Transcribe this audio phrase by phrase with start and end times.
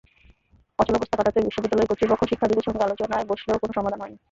[0.79, 4.17] অচলাবস্থা কাটাতে বিশ্ববিদ্যালয় কর্তৃপক্ষ শিক্ষার্থীদের সঙ্গে আলোচনায় বসলেও কোনো সমাধান হয়নি।